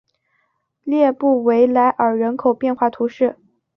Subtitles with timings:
[0.83, 3.37] 列布维莱尔人口变化图示